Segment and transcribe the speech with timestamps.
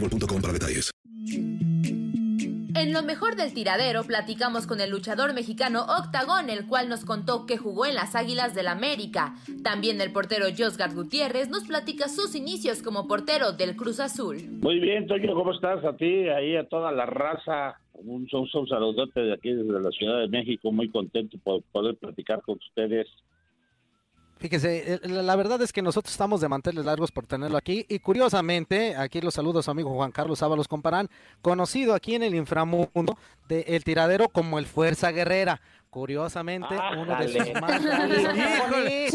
[0.00, 0.90] boostmobile.com para detalles.
[2.76, 7.46] En lo mejor del tiradero platicamos con el luchador mexicano Octagón, el cual nos contó
[7.46, 9.34] que jugó en las Águilas del América.
[9.64, 14.36] También el portero Josgard Gutiérrez nos platica sus inicios como portero del Cruz Azul.
[14.60, 15.82] Muy bien, Toño, ¿cómo estás?
[15.86, 17.80] A ti, ahí a toda la raza.
[17.94, 21.96] Un, un, un saludote de aquí desde la Ciudad de México, muy contento por poder
[21.96, 23.08] platicar con ustedes.
[24.38, 27.98] Fíjese, eh, la verdad es que nosotros estamos de manteles largos por tenerlo aquí y
[28.00, 31.08] curiosamente, aquí los saludos a su amigo Juan Carlos Ábalos Comparán,
[31.40, 33.16] conocido aquí en el inframundo
[33.48, 35.60] de El Tiradero como el Fuerza Guerrera.
[35.88, 39.14] Curiosamente, uno de sus más grandes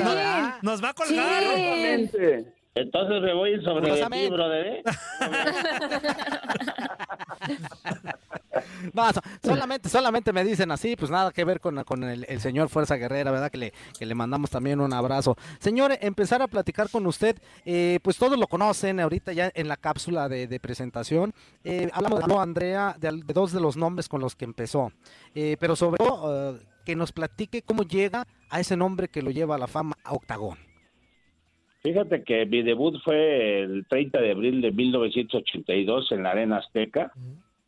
[0.64, 1.44] Nos va a colgar.
[2.74, 4.66] Entonces me voy sobre de ti, brother.
[4.68, 4.84] ¿eh?
[8.94, 12.40] No, so- solamente, solamente me dicen así, pues nada que ver con, con el, el
[12.40, 13.52] señor Fuerza Guerrera, ¿verdad?
[13.52, 15.36] Que le, que le mandamos también un abrazo.
[15.59, 19.78] Señor, empezar a platicar con usted, eh, pues todos lo conocen ahorita ya en la
[19.78, 21.34] cápsula de, de presentación.
[21.64, 24.92] Eh, hablamos habló Andrea de dos de los nombres con los que empezó,
[25.36, 29.32] Eh, pero sobre todo eh, que nos platique cómo llega a ese nombre que lo
[29.32, 30.58] lleva a la fama, a Octagón.
[31.81, 37.12] Fíjate que mi debut fue el 30 de abril de 1982 en la Arena Azteca,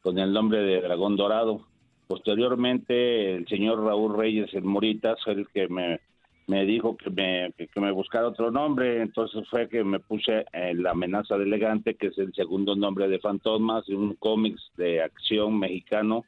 [0.02, 1.66] con el nombre de Dragón Dorado.
[2.08, 6.00] Posteriormente, el señor Raúl Reyes, el Moritas, fue el que me,
[6.46, 9.02] me dijo que me, que, me buscara otro nombre.
[9.02, 13.08] Entonces fue que me puse eh, La Amenaza de Elegante, que es el segundo nombre
[13.08, 16.24] de Fantasmas, de un cómics de acción mexicano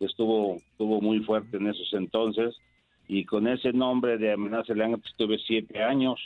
[0.00, 2.56] que estuvo, estuvo muy fuerte en esos entonces.
[3.06, 6.18] Y con ese nombre de Amenaza de Elegante estuve siete años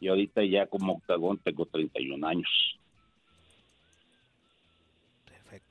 [0.00, 2.48] y ahorita ya como octagón tengo 31 años.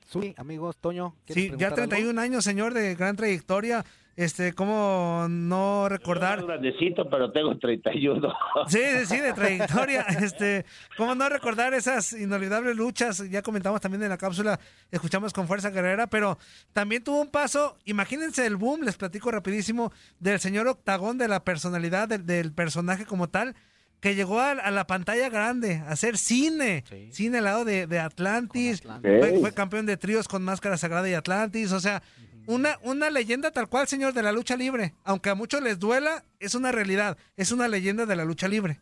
[0.06, 1.14] Sí, amigos, Toño.
[1.24, 1.88] ¿quieres Sí, ya preguntar algo?
[1.90, 3.84] 31 años, señor, de gran trayectoria.
[4.16, 6.44] Este, ¿cómo no recordar?
[6.44, 8.34] grandecito, pero tengo 31.
[8.66, 10.04] Sí, sí, sí, de trayectoria.
[10.20, 13.30] Este, ¿cómo no recordar esas inolvidables luchas?
[13.30, 14.58] Ya comentamos también en la cápsula,
[14.90, 16.38] escuchamos con Fuerza Guerrera, pero
[16.72, 21.44] también tuvo un paso, imagínense el boom, les platico rapidísimo, del señor Octagón, de la
[21.44, 23.54] personalidad del, del personaje como tal,
[24.00, 27.98] que llegó a, a la pantalla grande, a hacer cine, cine al lado de, de
[27.98, 32.02] Atlantis, Fue, fue campeón de tríos con Máscara Sagrada y Atlantis, o sea,
[32.46, 34.94] una, una leyenda tal cual, señor, de la lucha libre.
[35.04, 38.78] Aunque a muchos les duela, es una realidad, es una leyenda de la lucha libre.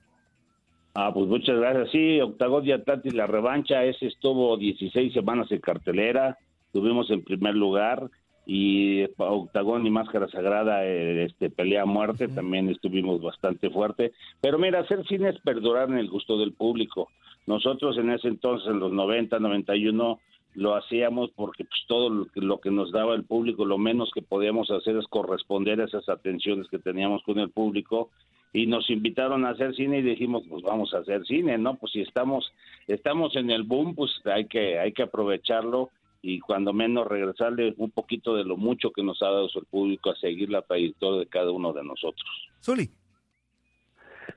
[0.95, 1.91] Ah, pues muchas gracias.
[1.93, 6.39] Sí, Octagón de Atlantis, la revancha, ese estuvo 16 semanas en cartelera,
[6.73, 8.09] tuvimos en primer lugar
[8.51, 14.13] y Octagón y Máscara Sagrada, eh, este pelea a muerte, también estuvimos bastante fuerte.
[14.41, 17.11] Pero mira, hacer cine es perdurar en el gusto del público.
[17.47, 20.19] Nosotros en ese entonces, en los 90, 91,
[20.55, 24.11] lo hacíamos porque pues, todo lo que, lo que nos daba el público, lo menos
[24.15, 28.09] que podíamos hacer es corresponder a esas atenciones que teníamos con el público
[28.55, 31.93] y nos invitaron a hacer cine y dijimos pues vamos a hacer cine no pues
[31.93, 32.51] si estamos
[32.87, 35.91] estamos en el boom pues hay que hay que aprovecharlo
[36.21, 40.11] y cuando menos regresarle un poquito de lo mucho que nos ha dado el público
[40.11, 42.27] a seguir la trayectoria de cada uno de nosotros.
[42.63, 42.91] Zuli.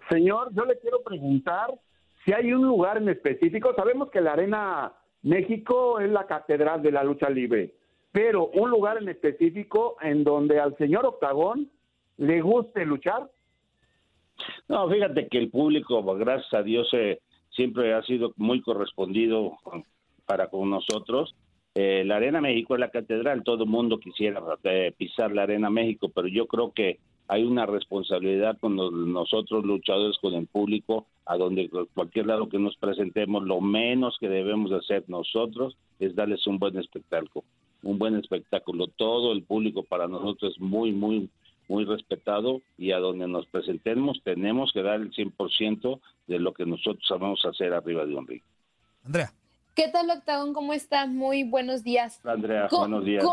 [0.10, 1.74] Señor, yo le quiero preguntar
[2.24, 3.74] si hay un lugar en específico.
[3.76, 4.94] Sabemos que la Arena
[5.24, 7.76] México es la catedral de la lucha libre,
[8.12, 11.70] pero un lugar en específico en donde al señor Octagón
[12.18, 13.30] le guste luchar.
[14.68, 17.20] No, fíjate que el público, gracias a Dios, eh,
[17.50, 19.58] siempre ha sido muy correspondido
[20.26, 21.36] para con nosotros.
[21.74, 25.70] Eh, la Arena México es la catedral, todo el mundo quisiera eh, pisar la Arena
[25.70, 27.00] México, pero yo creo que
[27.32, 32.76] hay una responsabilidad con nosotros luchadores, con el público, a donde cualquier lado que nos
[32.76, 37.46] presentemos, lo menos que debemos hacer nosotros es darles un buen espectáculo,
[37.84, 38.88] un buen espectáculo.
[38.88, 41.30] Todo el público para nosotros es muy, muy,
[41.70, 46.66] muy respetado y a donde nos presentemos tenemos que dar el 100% de lo que
[46.66, 48.42] nosotros sabemos hacer arriba de un ring.
[49.06, 49.32] Andrea.
[49.76, 50.54] ¿Qué tal, Octagón?
[50.54, 51.08] ¿Cómo estás?
[51.08, 52.20] Muy buenos días.
[52.26, 53.24] Andrea, buenos días.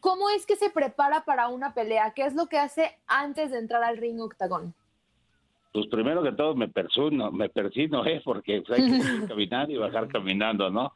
[0.00, 2.12] ¿cómo, es que se prepara para una pelea?
[2.14, 4.74] ¿Qué es lo que hace antes de entrar al ring Octagón?
[5.72, 8.22] Pues primero que todo me persino, me persino, ¿eh?
[8.24, 10.92] Porque hay que caminar y bajar caminando, ¿no?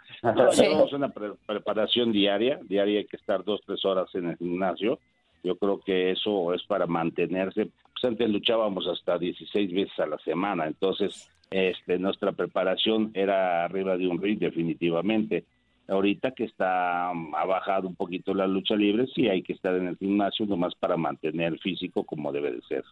[0.54, 5.00] Tenemos una preparación diaria, diaria hay que estar dos, tres horas en el gimnasio.
[5.43, 7.70] Yo creo que eso es para mantenerse.
[7.93, 13.96] Pues antes luchábamos hasta 16 veces a la semana, entonces este, nuestra preparación era arriba
[13.96, 15.44] de un ring definitivamente.
[15.88, 19.75] Ahorita que está um, ha bajado un poquito la lucha libre, sí hay que estar
[19.75, 22.85] en el gimnasio nomás para mantener el físico como debe de ser.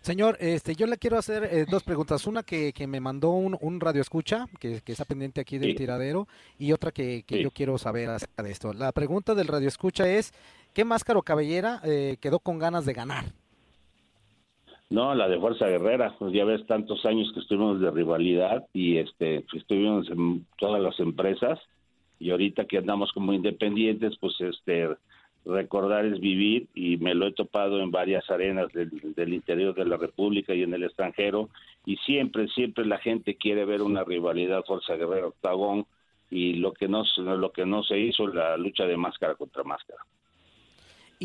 [0.00, 2.26] Señor, este, yo le quiero hacer eh, dos preguntas.
[2.26, 5.74] Una que, que me mandó un, un radio escucha, que, que, está pendiente aquí del
[5.74, 6.28] tiradero,
[6.58, 8.74] y otra que, que yo quiero saber acerca de esto.
[8.74, 10.34] La pregunta del radio escucha es,
[10.74, 13.24] ¿qué máscara o cabellera eh, quedó con ganas de ganar?
[14.90, 18.98] No, la de Fuerza Guerrera, pues ya ves tantos años que estuvimos de rivalidad y
[18.98, 21.58] este estuvimos en todas las empresas
[22.18, 24.90] y ahorita que andamos como independientes, pues este
[25.44, 29.84] recordar es vivir y me lo he topado en varias arenas del, del, interior de
[29.84, 31.50] la República y en el extranjero
[31.84, 35.86] y siempre, siempre la gente quiere ver una rivalidad Fuerza Guerrera Octagón
[36.30, 40.00] y lo que no, lo que no se hizo la lucha de máscara contra máscara.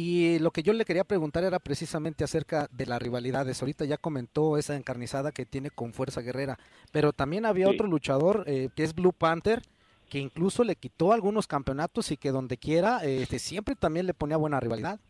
[0.02, 3.62] Y lo que yo le quería preguntar era precisamente acerca de las rivalidades.
[3.62, 6.58] Ahorita ya comentó esa encarnizada que tiene con Fuerza Guerrera,
[6.94, 9.62] pero también había otro luchador eh, que es Blue Panther,
[10.10, 14.38] que incluso le quitó algunos campeonatos y que donde quiera este, siempre también le ponía
[14.38, 15.02] buena rivalidad.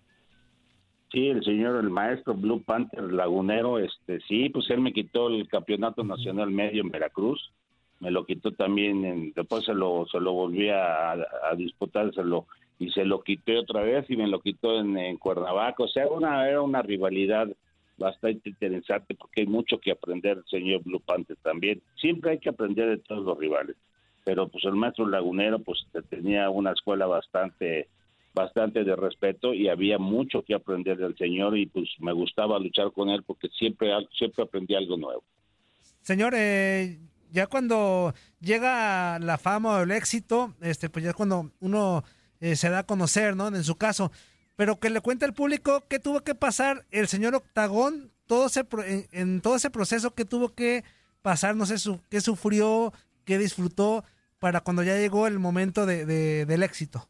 [1.12, 5.48] Sí, el señor, el maestro Blue Panther Lagunero, este, sí, pues él me quitó el
[5.48, 7.40] campeonato nacional medio en Veracruz,
[8.00, 12.24] me lo quitó también, en, después se lo, se lo volví a, a disputar, se
[12.24, 12.48] lo
[12.80, 15.84] y se lo quité otra vez y me lo quitó en, Cuernavaca.
[15.84, 17.48] O sea, una, era una rivalidad
[17.98, 21.82] bastante interesante porque hay mucho que aprender señor Blue Panther también.
[22.00, 23.76] Siempre hay que aprender de todos los rivales.
[24.24, 27.90] Pero pues el maestro Lagunero pues tenía una escuela bastante
[28.34, 32.92] bastante de respeto y había mucho que aprender del señor y pues me gustaba luchar
[32.94, 35.24] con él porque siempre siempre aprendí algo nuevo.
[36.02, 37.00] Señor, eh,
[37.32, 42.04] ya cuando llega la fama o el éxito, este pues ya cuando uno
[42.42, 43.48] eh, se da a conocer, ¿no?
[43.48, 44.12] En su caso.
[44.56, 48.66] Pero que le cuente al público qué tuvo que pasar el señor Octagón, todo ese,
[49.12, 50.84] en, todo ese proceso que tuvo que
[51.22, 52.94] pasar, no sé, su, qué sufrió,
[53.26, 54.04] qué disfrutó
[54.40, 56.06] para cuando ya llegó el momento de,
[56.46, 57.08] del éxito.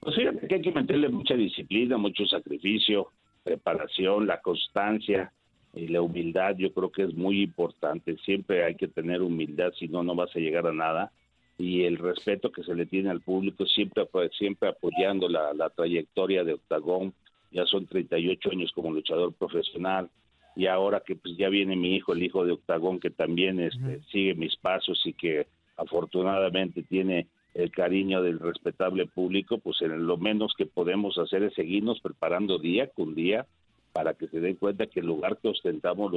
[0.00, 3.08] Pues fíjate que hay que meterle mucha disciplina, mucho sacrificio,
[3.42, 5.32] preparación, la constancia
[5.74, 6.54] y la humildad.
[6.56, 8.16] Yo creo que es muy importante.
[8.24, 11.12] Siempre hay que tener humildad, si no, no vas a llegar a nada
[11.58, 16.54] y el respeto que se le tiene al público, siempre, siempre apoyando la, trayectoria de
[16.54, 17.14] Octagón.
[17.50, 20.10] Ya son 38 años como luchador profesional
[20.54, 24.00] y ahora que pues ya viene mi hijo, el hijo de Octagón, que también este,
[24.10, 25.46] sigue mis pasos y que
[25.76, 31.54] afortunadamente tiene el cariño del respetable público, pues en lo menos que podemos hacer es
[31.54, 33.46] seguirnos preparando día con día
[33.92, 36.12] para que se den cuenta que el lugar que ostentamos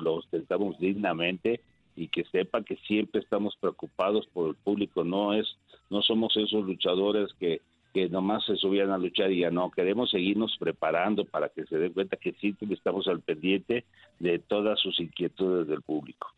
[0.00, 1.62] lo ostentamos dignamente
[1.96, 5.56] y que sepa que siempre estamos preocupados por el público, no es
[5.90, 7.60] no somos esos luchadores que
[7.92, 11.76] que nomás se subían a luchar y ya no, queremos seguirnos preparando para que se
[11.76, 13.84] den cuenta que sí estamos al pendiente
[14.18, 16.28] de todas sus inquietudes del público.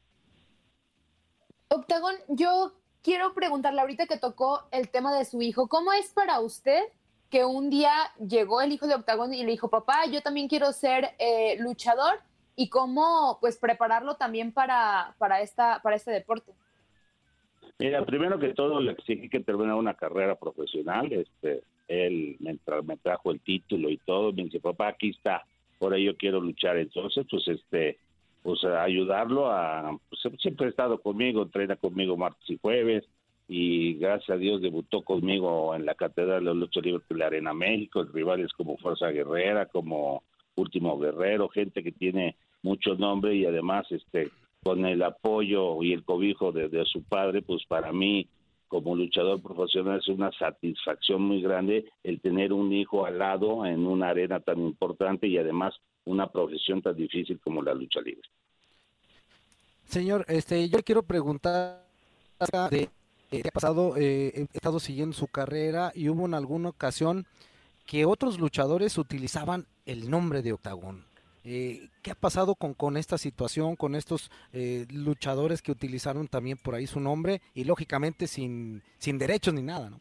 [1.68, 6.40] Octagón, yo quiero preguntarle ahorita que tocó el tema de su hijo, ¿cómo es para
[6.40, 6.82] usted
[7.30, 10.72] que un día llegó el hijo de Octagón y le dijo, papá, yo también quiero
[10.72, 12.20] ser eh, luchador?
[12.56, 16.52] Y cómo pues prepararlo también para, para, esta, para este deporte.
[17.78, 21.12] Mira, primero que todo le exigí que terminara una carrera profesional.
[21.12, 22.56] Este, él me,
[22.96, 24.32] trajo el título y todo.
[24.32, 25.44] Me dice, papá, aquí está.
[25.78, 26.76] Por ello quiero luchar.
[26.76, 27.98] Entonces, pues, este,
[28.42, 33.04] pues ayudarlo a, pues, siempre ha estado conmigo, entrena conmigo martes y jueves
[33.48, 37.26] y gracias a Dios debutó conmigo en la Catedral de los Lucha Libres de la
[37.26, 40.22] Arena México, rivales como Fuerza Guerrera, como
[40.56, 44.30] Último Guerrero, gente que tiene mucho nombre y además este
[44.62, 48.26] con el apoyo y el cobijo de, su padre, pues para mí
[48.66, 53.86] como luchador profesional es una satisfacción muy grande el tener un hijo al lado en
[53.86, 55.74] una arena tan importante y además
[56.06, 58.26] una profesión tan difícil como la lucha libre.
[59.84, 61.84] Señor, este, yo quiero preguntar
[62.70, 62.88] de
[63.30, 67.26] ha pasado, eh, he estado siguiendo su carrera y hubo en alguna ocasión
[67.86, 71.04] que otros luchadores utilizaban el nombre de Octagón.
[71.44, 76.56] Eh, ¿Qué ha pasado con, con esta situación, con estos eh, luchadores que utilizaron también
[76.56, 80.00] por ahí su nombre y lógicamente sin, sin derechos ni nada, ¿no?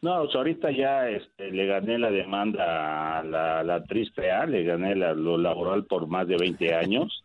[0.00, 4.62] No, pues ahorita ya este, le gané la demanda a la, la triste A, le
[4.62, 7.24] gané la, lo laboral por más de 20 años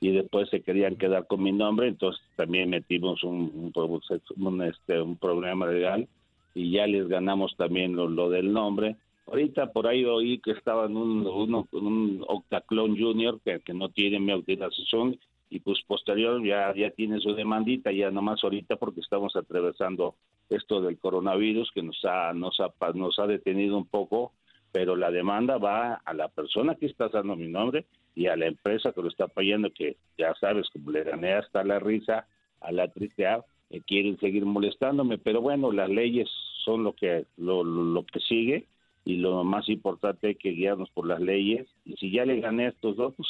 [0.00, 5.16] y después se querían quedar con mi nombre, entonces también metimos un, un, este, un
[5.16, 6.08] problema legal
[6.54, 8.96] y ya les ganamos también lo, del nombre.
[9.30, 14.32] Ahorita por ahí oí que estaban un, un, un Octaclón Junior que, no tiene mi
[14.32, 20.16] autorización y pues posterior ya, ya tiene su demandita, ya nomás ahorita porque estamos atravesando
[20.48, 24.32] esto del coronavirus que nos ha, nos ha, nos ha detenido un poco,
[24.72, 28.46] pero la demanda va a la persona que está dando mi nombre y a la
[28.46, 32.26] empresa que lo está apoyando, que ya sabes, como le gané hasta la risa
[32.60, 33.26] a la triste
[33.70, 36.28] eh, quieren seguir molestándome, pero bueno, las leyes
[36.64, 38.66] son lo que, lo, lo, que sigue
[39.04, 42.66] y lo más importante es que guiarnos por las leyes y si ya le gané
[42.66, 43.28] a estos dos, pues,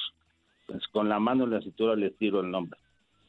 [0.66, 2.78] pues con la mano en la cintura les tiro el nombre.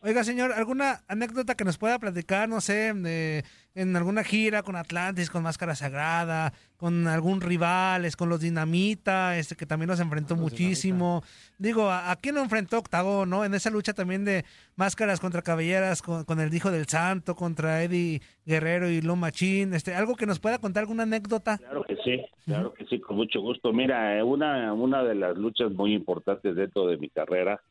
[0.04, 3.44] Oiga, señor, ¿alguna anécdota que nos pueda platicar, no sé, de,
[3.76, 9.56] en alguna gira con Atlantis, con Máscara Sagrada, con algún rivales, con los Dinamita, este
[9.56, 11.22] que también nos enfrentó muchísimo?
[11.60, 13.46] Digo, ¿a, quién lo enfrentó Octagon, no?
[13.46, 14.44] En esa lucha también de
[14.76, 19.94] máscaras contra cabelleras, con, el Hijo del Santo, contra Eddie Guerrero y Loma Machín, este,
[19.94, 21.60] ¿algo que nos pueda contar, alguna anécdota?
[21.60, 23.72] Claro que sí, claro que sí, con mucho gusto.
[23.72, 27.62] Mira, eh, una, una de las luchas muy importantes dentro de mi carrera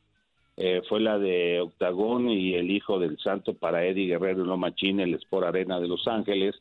[0.63, 4.71] eh, fue la de Octagón y el Hijo del Santo para Eddie Guerrero y Loma
[4.79, 6.53] el Sport Arena de Los Ángeles,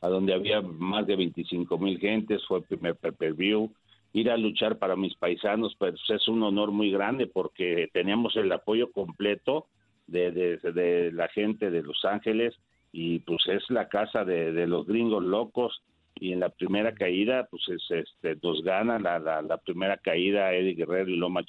[0.00, 3.72] a donde había más de 25 mil gentes, fue el primer pay-per-view.
[4.12, 8.52] Ir a luchar para mis paisanos, pues es un honor muy grande porque teníamos el
[8.52, 9.66] apoyo completo
[10.06, 12.54] de, de, la gente de Los Ángeles
[12.92, 15.82] y pues es la casa de, los gringos locos
[16.14, 20.74] y en la primera caída pues es, este, nos gana la, la, primera caída Eddie
[20.74, 21.42] Guerrero y Loma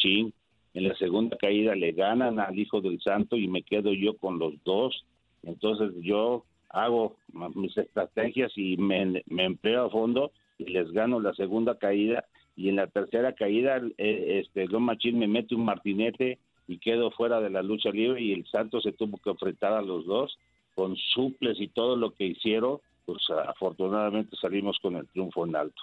[0.73, 4.39] en la segunda caída le ganan al Hijo del Santo y me quedo yo con
[4.39, 5.05] los dos.
[5.43, 7.17] Entonces yo hago
[7.55, 12.25] mis estrategias y me, empleo a fondo y les gano la segunda caída
[12.55, 17.11] y en la tercera caída eh, este Don Machín me mete un martinete y quedo
[17.11, 20.37] fuera de la lucha libre y el Santo se tuvo que enfrentar a los dos
[20.75, 25.81] con suples y todo lo que hicieron, pues afortunadamente salimos con el triunfo en alto.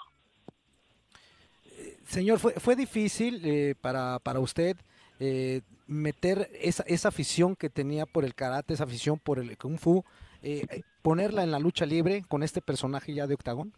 [2.03, 4.75] Señor, ¿fue, fue difícil eh, para, para usted
[5.19, 9.77] eh, meter esa, esa afición que tenía por el karate, esa afición por el kung
[9.77, 10.03] fu,
[10.41, 10.65] eh,
[11.01, 13.73] ponerla en la lucha libre con este personaje ya de octagón?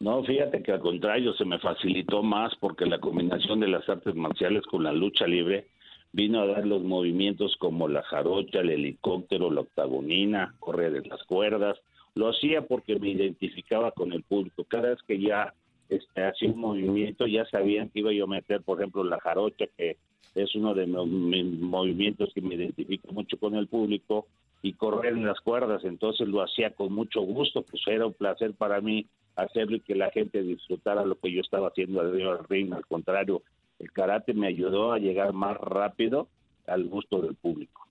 [0.00, 4.14] No, fíjate que al contrario se me facilitó más porque la combinación de las artes
[4.14, 5.68] marciales con la lucha libre
[6.12, 11.22] vino a dar los movimientos como la jarocha, el helicóptero, la octagonina, correr de las
[11.24, 11.76] cuerdas.
[12.14, 14.64] Lo hacía porque me identificaba con el público.
[14.64, 15.54] Cada vez que ya
[15.88, 19.66] este, hacía un movimiento, ya sabían que iba yo a meter, por ejemplo, la jarocha,
[19.76, 19.96] que
[20.34, 24.26] es uno de mis movimientos que me identifica mucho con el público,
[24.64, 28.54] y correr en las cuerdas, entonces lo hacía con mucho gusto, pues era un placer
[28.54, 32.72] para mí hacerlo y que la gente disfrutara lo que yo estaba haciendo al ring,
[32.72, 33.42] al contrario,
[33.78, 36.28] el karate me ayudó a llegar más rápido
[36.66, 37.86] al gusto del público.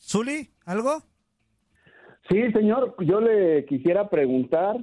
[0.00, 1.02] Zuli, ¿algo?
[2.30, 4.82] Sí, señor, yo le quisiera preguntar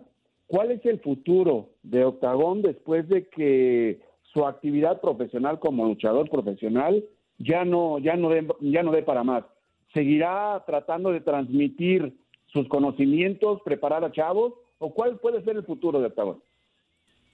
[0.51, 4.01] ¿Cuál es el futuro de Octagón después de que
[4.33, 7.05] su actividad profesional como luchador profesional
[7.37, 9.45] ya no, ya no, dé, ya no dé para más?
[9.93, 12.13] ¿Seguirá tratando de transmitir
[12.47, 14.51] sus conocimientos, preparar a chavos?
[14.79, 16.41] ¿O cuál puede ser el futuro de Octagón?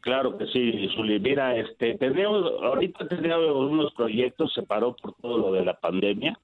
[0.01, 1.19] Claro que sí, Zuli.
[1.19, 6.37] Mira, este, tenemos, ahorita tenemos unos proyectos, se por todo lo de la pandemia,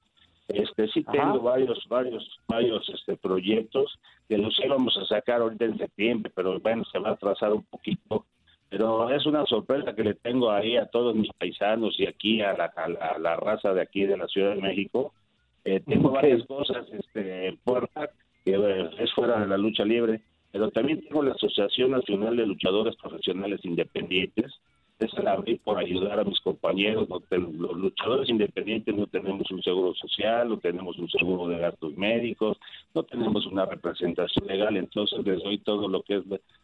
[0.48, 3.98] este sí tengo varios, varios, varios este proyectos
[4.28, 7.64] que los íbamos a sacar ahorita en septiembre, pero bueno, se va a atrasar un
[7.64, 8.26] poquito.
[8.68, 12.54] Pero es una sorpresa que le tengo ahí a todos mis paisanos y aquí a
[12.54, 15.12] la, a la, raza de aquí de la Ciudad de México.
[15.64, 17.56] Eh, tengo varias cosas este,
[19.56, 20.20] lucha libre,
[20.50, 24.52] pero también tengo la Asociación Nacional de Luchadores Profesionales Independientes,
[24.98, 29.94] esa la abrí por ayudar a mis compañeros, los luchadores independientes no tenemos un seguro
[29.94, 32.58] social, no tenemos un seguro de gastos médicos,
[32.94, 36.22] no tenemos una representación legal, entonces les doy todo lo que es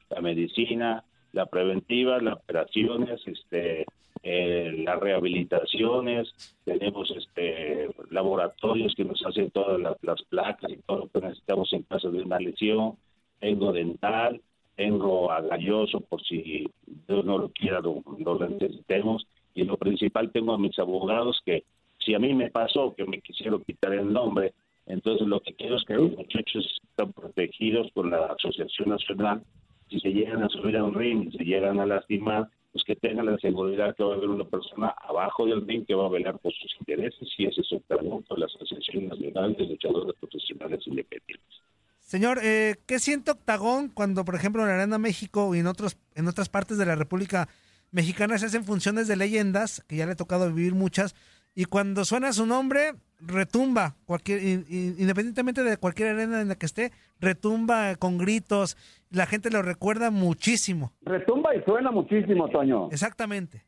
[0.09, 3.85] la medicina, la preventiva, las operaciones, este,
[4.23, 6.33] eh, las rehabilitaciones,
[6.65, 11.73] tenemos este laboratorios que nos hacen todas las, las placas y todo lo que necesitamos
[11.73, 12.97] en caso de una lesión,
[13.41, 14.41] tengo dental,
[14.81, 16.67] tengo agalloso por si
[17.07, 21.65] Dios no lo quiera, lo, lo necesitemos, y lo principal tengo a mis abogados que
[21.99, 24.55] si a mí me pasó que me quisieron quitar el nombre,
[24.87, 29.43] entonces lo que quiero es que los muchachos están protegidos por la Asociación Nacional,
[29.91, 32.97] si se llegan a subir a un ring, y se llegan a lastimar, pues que
[32.97, 36.09] tengan la seguridad que va a haber una persona abajo del ring que va a
[36.09, 40.17] velar por sus intereses y ese es el trabajo de la Asociación Nacional de Luchadores
[40.19, 41.50] Profesionales Independientes.
[42.11, 45.97] Señor, eh, ¿qué siente Octagón cuando, por ejemplo, en la Arena México y en otros
[46.17, 47.47] en otras partes de la República
[47.93, 51.15] Mexicana se hacen funciones de leyendas, que ya le ha tocado vivir muchas,
[51.55, 56.57] y cuando suena su nombre, retumba, cualquier, in- in- independientemente de cualquier arena en la
[56.57, 56.91] que esté,
[57.21, 58.77] retumba con gritos,
[59.13, 60.93] la gente lo recuerda muchísimo.
[61.03, 62.89] Retumba y suena muchísimo, Toño.
[62.91, 63.63] Exactamente.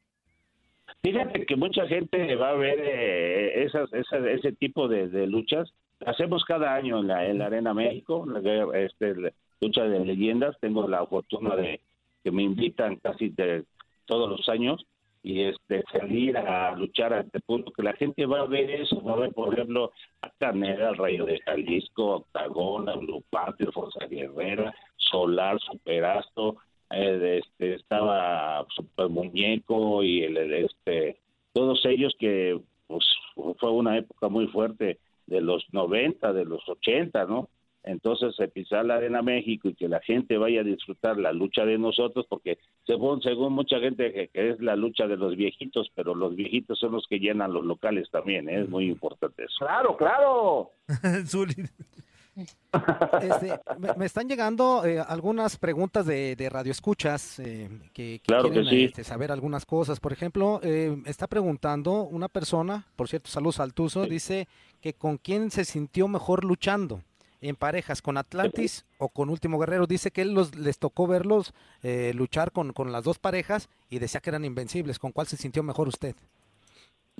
[1.00, 5.72] Fíjate que mucha gente va a ver eh, esas, esas- ese tipo de, de luchas.
[6.06, 8.26] Hacemos cada año en la, en la Arena México,
[8.74, 10.56] este, lucha de leyendas.
[10.60, 11.80] Tengo la fortuna de
[12.22, 13.64] que me invitan casi de
[14.06, 14.84] todos los años
[15.22, 19.00] y este salir a luchar ante el público, que la gente va a ver eso,
[19.02, 23.70] va a ver, por ejemplo, a Canela, el Rayo de Jalisco, Octagón, a Blue Panther,
[23.72, 26.56] Fuerza Guerrera, Solar, Superasto,
[26.90, 31.18] eh, este, estaba Super Muñeco y el, este
[31.52, 33.04] todos ellos que pues
[33.34, 34.98] fue una época muy fuerte
[35.32, 37.48] de los 90, de los 80, ¿no?
[37.84, 41.64] Entonces, eh, pisar la Arena México y que la gente vaya a disfrutar la lucha
[41.64, 45.90] de nosotros, porque según, según mucha gente que, que es la lucha de los viejitos,
[45.94, 48.60] pero los viejitos son los que llenan los locales también, ¿eh?
[48.60, 49.56] es muy importante eso.
[49.58, 50.70] Claro, claro.
[52.34, 58.44] Este, me, me están llegando eh, algunas preguntas de, de radioescuchas eh, que, que Claro
[58.44, 58.84] que quieren sí.
[58.84, 60.00] este, saber algunas cosas.
[60.00, 64.48] Por ejemplo, eh, está preguntando una persona, por cierto, saludos al Tuzo, dice
[64.80, 67.02] que con quién se sintió mejor luchando
[67.42, 69.86] en parejas, con Atlantis o con Último Guerrero.
[69.86, 73.98] Dice que él los, les tocó verlos eh, luchar con, con las dos parejas y
[73.98, 74.98] decía que eran invencibles.
[74.98, 76.14] ¿Con cuál se sintió mejor usted?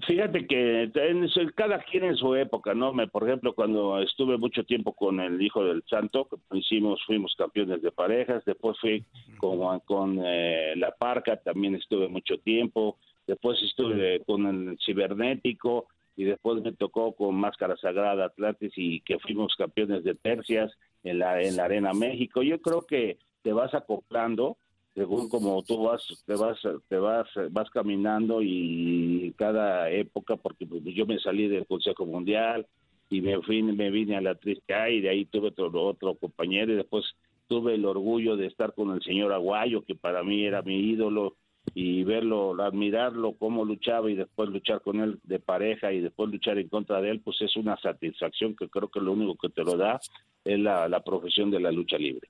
[0.06, 2.92] Fíjate que en cada quien en su época, ¿no?
[2.92, 7.82] Me, por ejemplo, cuando estuve mucho tiempo con el Hijo del Santo, hicimos, fuimos campeones
[7.82, 9.04] de parejas, después fui
[9.38, 15.86] con, con eh, La Parca, también estuve mucho tiempo, después estuve con el Cibernético,
[16.16, 20.70] y después me tocó con Máscara Sagrada Atlantis y que fuimos campeones de tercias
[21.04, 22.42] en la, en la Arena México.
[22.42, 24.56] Yo creo que te vas acoplando
[24.94, 30.82] según como tú vas te vas te vas vas caminando y cada época porque pues,
[30.84, 32.66] yo me salí del Consejo Mundial
[33.08, 36.72] y me fui me vine a la triste y de ahí tuve otro otro compañero
[36.72, 37.04] y después
[37.48, 41.36] tuve el orgullo de estar con el señor Aguayo que para mí era mi ídolo
[41.74, 46.58] y verlo admirarlo cómo luchaba y después luchar con él de pareja y después luchar
[46.58, 49.64] en contra de él pues es una satisfacción que creo que lo único que te
[49.64, 50.00] lo da
[50.44, 52.28] es la, la profesión de la lucha libre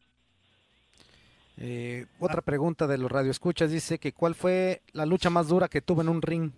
[1.59, 5.81] Eh, otra pregunta de los radioescuchas dice que cuál fue la lucha más dura que
[5.81, 6.51] tuvo en un ring.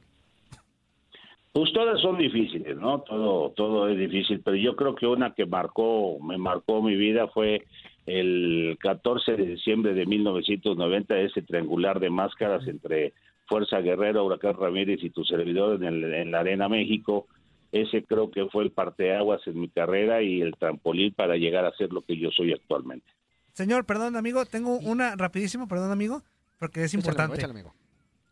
[1.53, 3.01] Pues todas son difíciles, ¿no?
[3.03, 7.29] Todo, todo es difícil, pero yo creo que una que marcó, me marcó mi vida
[7.29, 7.63] fue
[8.07, 13.13] el 14 de diciembre de 1990, ese triangular de máscaras entre
[13.47, 17.27] Fuerza Guerrera, Huracán Ramírez y tu servidor en, el- en la Arena México.
[17.71, 21.73] Ese creo que fue el parteaguas en mi carrera y el trampolín para llegar a
[21.77, 23.07] ser lo que yo soy actualmente.
[23.55, 26.23] Señor, perdón, amigo, tengo una rapidísimo, perdón, amigo,
[26.59, 27.37] porque es importante.
[27.37, 27.75] échale, amigo.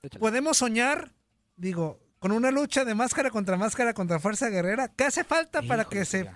[0.02, 0.20] Échale.
[0.20, 1.12] Podemos soñar,
[1.56, 4.88] digo, con una lucha de máscara contra máscara contra Fuerza Guerrera.
[4.88, 6.28] ¿Qué hace falta para que se,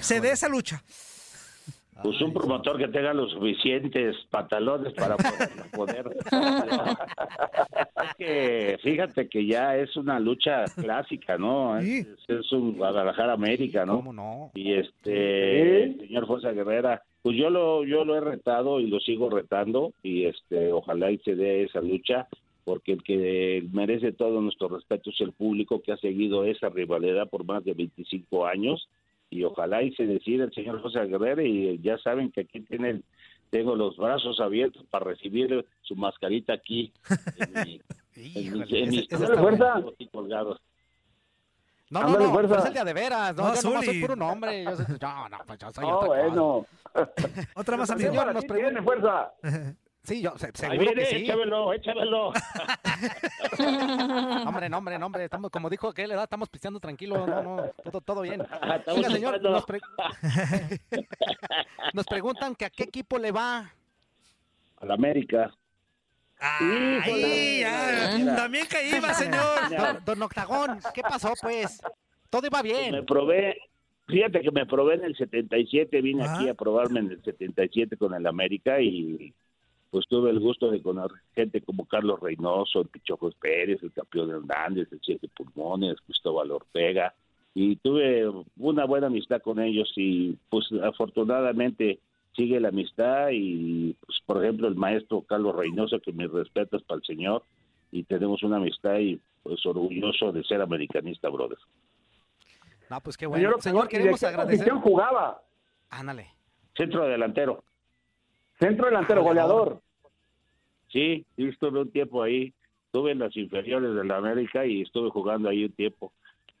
[0.00, 0.82] se dé esa lucha?
[2.02, 5.16] Pues un promotor que tenga los suficientes pantalones para
[5.72, 6.04] poder.
[8.18, 11.78] que fíjate que ya es una lucha clásica, ¿no?
[11.78, 13.96] Es, es un Guadalajara América, ¿no?
[13.96, 14.50] ¿Cómo no?
[14.54, 19.00] Y este, el señor Fuerza Guerrera, pues yo lo yo lo he retado y lo
[19.00, 22.28] sigo retando y este ojalá y se dé esa lucha
[22.64, 27.28] porque el que merece todo nuestro respeto es el público que ha seguido esa rivalidad
[27.30, 28.88] por más de 25 años
[29.30, 33.02] y ojalá y se decida el señor José Guerrero y ya saben que aquí tienen
[33.48, 36.92] tengo los brazos abiertos para recibir su mascarita aquí
[37.38, 37.80] en mi,
[38.44, 38.98] en mi-
[40.00, 40.60] en colgados.
[41.94, 43.84] No, no, Ándale, no, pero es el de a de veras, no, No, yo nomás
[43.84, 44.00] soy Zuli.
[44.00, 44.64] puro nombre.
[44.64, 46.20] Yo soy, no, no, pues yo soy No, otra cosa.
[46.28, 46.66] bueno.
[47.54, 48.24] Otra más, Señor, amigo.
[48.24, 49.32] nos nos pregunta- tiene fuerza.
[50.04, 51.16] Sí, yo se- Ahí seguro viene, que sí.
[51.24, 52.28] échamelo, échamelo.
[54.46, 57.62] Hombre, no, hombre, no, hombre, estamos, como dijo aquel, edad, estamos pisteando tranquilo, no, no,
[57.90, 58.42] todo, todo bien.
[58.42, 59.50] Estamos Oiga, señor, chupando.
[59.52, 59.80] nos, pre-
[61.94, 63.72] nos preguntan que a qué equipo le va.
[64.80, 65.50] A la América.
[66.44, 68.36] Ay, ya, Mira.
[68.36, 69.70] también que iba, señor.
[69.76, 71.80] Don, don Octagón, ¿qué pasó, pues?
[72.30, 73.06] Todo iba Me bien.
[73.06, 73.58] probé,
[74.06, 76.36] fíjate que me probé en el 77, vine Ajá.
[76.36, 79.32] aquí a probarme en el 77 con el América y
[79.90, 84.30] pues tuve el gusto de conocer gente como Carlos Reynoso, el Pichojos Pérez, el campeón
[84.30, 87.14] Hernández, el Siete Pulmones, Cristóbal Ortega
[87.54, 88.28] y tuve
[88.58, 92.00] una buena amistad con ellos y pues afortunadamente
[92.34, 96.98] sigue la amistad y pues por ejemplo el maestro Carlos Reynoso que mis respetos para
[96.98, 97.42] el señor
[97.92, 101.58] y tenemos una amistad y pues orgulloso de ser americanista, brother.
[102.90, 103.40] No, pues qué bueno.
[103.40, 104.58] Señor, Señor, ¿y de queremos qué agradecer.
[104.58, 105.42] posición jugaba?
[105.90, 106.30] Ándale.
[106.76, 107.62] Centro delantero.
[108.58, 109.80] Centro delantero, goleador.
[110.88, 112.52] Sí, sí, estuve un tiempo ahí.
[112.86, 116.12] Estuve en las inferiores de la América y estuve jugando ahí un tiempo.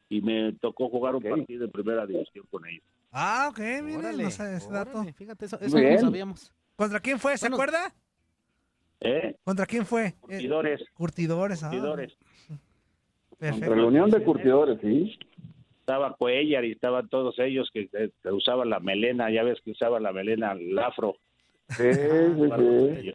[0.08, 2.84] Y me tocó jugar un partido de primera división con ellos.
[3.16, 4.90] Ah, ok, mire, Órale, no sé ese dato.
[4.98, 6.52] órale, Fíjate, eso, eso no lo sabíamos.
[6.74, 7.38] ¿Contra quién fue?
[7.38, 7.54] ¿Se Bueno.
[7.56, 7.94] acuerda?
[9.00, 9.36] ¿Eh?
[9.44, 10.06] ¿Contra quién fue?
[10.06, 11.62] Eh, Curtidores, curtidores.
[11.62, 12.16] ah, curtidores.
[13.38, 13.66] perfecto.
[13.66, 15.16] Entre la Unión de Curtidores, sí.
[15.78, 19.30] Estaba Cuellar y estaban todos ellos que, que- que usaban la melena.
[19.30, 21.14] Ya ves que usaban la melena, el afro.
[21.68, 23.14] Sí, sí, sí.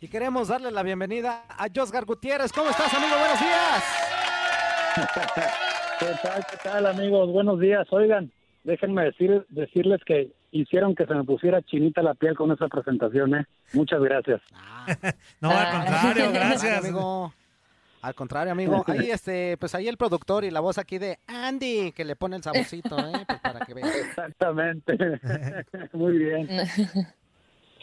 [0.00, 2.52] Y queremos darle la bienvenida a Josgar Gutiérrez.
[2.52, 3.14] ¿Cómo estás, amigo?
[3.18, 3.84] Buenos días.
[5.98, 7.30] ¿Qué tal, qué tal, amigos?
[7.30, 7.86] Buenos días.
[7.90, 8.32] Oigan,
[8.64, 13.34] déjenme decir, decirles que hicieron que se me pusiera chinita la piel con esa presentación,
[13.34, 13.46] ¿eh?
[13.72, 14.40] Muchas gracias.
[15.40, 16.78] No, al contrario, gracias.
[16.84, 17.32] amigo.
[18.02, 18.82] Al contrario, amigo.
[18.86, 22.36] Ahí, este, pues ahí el productor y la voz aquí de Andy, que le pone
[22.36, 23.24] el saborcito, ¿eh?
[23.26, 23.88] Pues para que vean.
[23.88, 24.96] Exactamente.
[25.92, 26.48] Muy bien.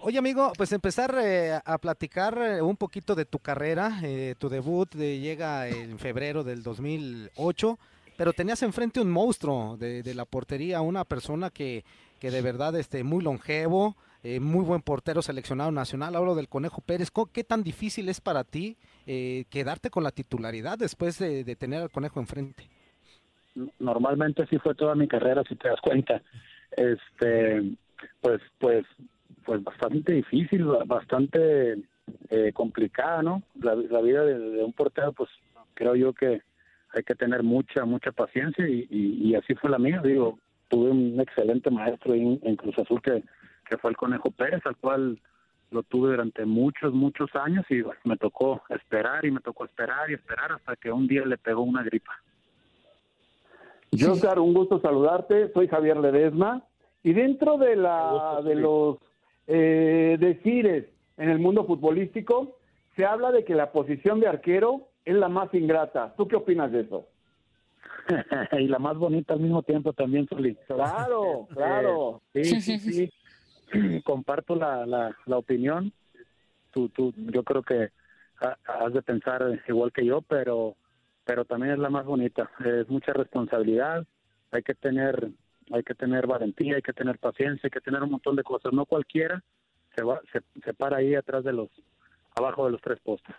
[0.01, 3.99] Oye, amigo, pues empezar eh, a platicar eh, un poquito de tu carrera.
[4.03, 7.79] eh, tu debut eh, llega en febrero del 2008,
[8.15, 11.83] pero tenías enfrente un monstruo de, la portería, una persona que,
[12.19, 13.95] que de verdad este, muy longevo,
[14.41, 16.15] muy buen portero seleccionado nacional.
[16.15, 17.11] Hablo del Conejo Pérez.
[17.11, 21.81] ¿Cómo- ¿Qué tan difícil es para ti quedarte con la titularidad después de, de tener
[21.81, 22.67] al Conejo enfrente?
[23.79, 26.21] Normalmente sí fue toda mi carrera, si te das cuenta.
[26.71, 27.77] Este,
[28.19, 28.85] pues, pues,
[29.47, 31.77] pues bastante difícil, bastante
[32.29, 33.43] eh, complicada, ¿no?
[33.61, 35.29] La, la vida de, de un portero, pues
[35.73, 36.41] creo yo que
[36.93, 40.01] hay que tener mucha, mucha paciencia y, y, y así fue la mía.
[40.03, 43.23] Digo, tuve un excelente maestro en, en Cruz Azul que,
[43.69, 45.17] que fue el Conejo Pérez, al cual
[45.71, 50.11] lo tuve durante muchos, muchos años y bueno, me tocó esperar y me tocó esperar
[50.11, 52.11] y esperar hasta que un día le pegó una gripa.
[53.97, 55.53] Josgar, un gusto saludarte.
[55.53, 56.63] Soy Javier Ledesma.
[57.03, 58.97] Y dentro de la de los
[59.47, 60.85] eh, decires
[61.17, 62.57] en el mundo futbolístico,
[62.95, 66.13] se habla de que la posición de arquero es la más ingrata.
[66.17, 67.07] ¿Tú qué opinas de eso?
[68.59, 70.55] y la más bonita al mismo tiempo también, Soli.
[70.67, 72.21] Claro, claro.
[72.33, 73.09] Sí, sí, sí.
[74.03, 75.91] Comparto la, la, la opinión.
[76.71, 77.89] Tú, tú, yo creo que
[78.41, 80.75] ha- has de pensar igual que yo, pero,
[81.25, 82.49] pero también es la más bonita.
[82.63, 84.05] Es mucha responsabilidad.
[84.51, 85.29] Hay que tener,
[85.71, 88.73] hay que tener valentía, hay que tener paciencia, hay que tener un montón de cosas.
[88.73, 89.43] No cualquiera
[89.95, 91.69] se va, se, se para ahí atrás de los,
[92.35, 93.35] abajo de los tres postes.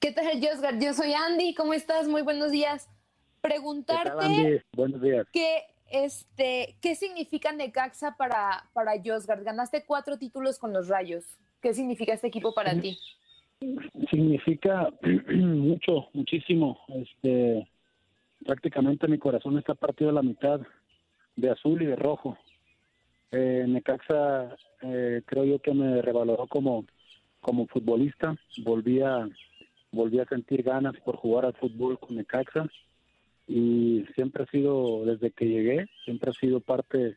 [0.00, 0.78] ¿Qué tal, Josgar?
[0.80, 2.08] Yo soy Andy, ¿cómo estás?
[2.08, 2.86] Muy buenos días.
[2.86, 4.60] ¿Qué Preguntarte tal, Andy?
[4.72, 5.26] Buenos días.
[5.32, 9.42] qué, este, qué significa Necaxa para, para Josgar.
[9.42, 11.24] Ganaste cuatro títulos con los Rayos.
[11.60, 12.98] ¿Qué significa este equipo para ti?
[14.10, 14.92] significa
[15.32, 16.78] mucho, muchísimo.
[16.88, 17.66] Este,
[18.44, 20.60] prácticamente mi corazón está partido a la mitad
[21.36, 22.38] de azul y de rojo.
[23.32, 26.84] Eh, Necaxa eh, creo yo que me revaloró como,
[27.40, 28.36] como futbolista.
[28.62, 29.28] Volví a,
[29.90, 32.68] volví a sentir ganas por jugar al fútbol con Necaxa
[33.46, 37.16] y siempre ha sido, desde que llegué, siempre ha sido parte,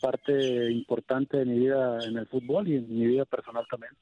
[0.00, 3.92] parte importante de mi vida en el fútbol y en mi vida personal también.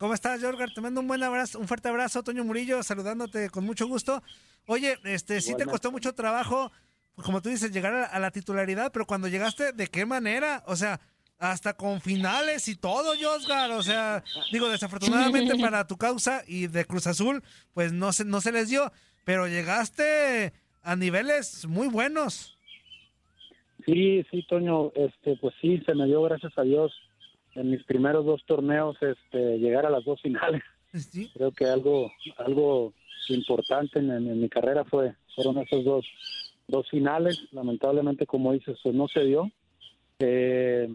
[0.00, 0.70] ¿Cómo estás, Jorgar?
[0.72, 4.22] Te mando un buen abrazo, un fuerte abrazo, Toño Murillo, saludándote con mucho gusto.
[4.66, 6.72] Oye, este, sí te costó mucho trabajo,
[7.16, 10.64] como tú dices, llegar a, a la titularidad, pero cuando llegaste, ¿de qué manera?
[10.66, 11.00] O sea,
[11.38, 13.72] hasta con finales y todo, Josgar.
[13.72, 17.42] O sea, digo, desafortunadamente para tu causa y de Cruz Azul,
[17.74, 18.90] pues no se, no se les dio,
[19.26, 22.56] pero llegaste a niveles muy buenos.
[23.84, 26.90] Sí, sí, Toño, este, pues sí, se me dio, gracias a Dios,
[27.54, 30.62] en mis primeros dos torneos, este, llegar a las dos finales.
[31.34, 32.92] Creo que algo, algo
[33.28, 36.06] importante en, en- en mi carrera fue, fueron esos dos,
[36.68, 37.38] dos finales.
[37.52, 39.50] Lamentablemente, como dices, pues no se dio.
[40.18, 40.88] Eh,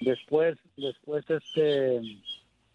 [0.00, 2.00] después, después, este,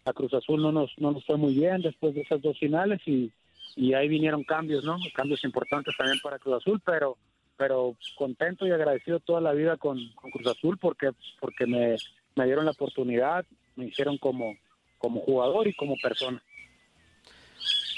[0.04, 3.00] a Cruz Azul no nos, no nos fue muy bien después de esas dos finales
[3.06, 3.30] y,
[3.76, 4.96] y ahí vinieron cambios, ¿no?
[5.14, 7.16] Cambios importantes también para Cruz Azul, pero
[7.56, 11.96] pero contento y agradecido toda la vida con, con Cruz Azul porque porque me,
[12.40, 13.44] me dieron la oportunidad,
[13.76, 14.56] me hicieron como
[14.98, 16.42] como jugador y como persona.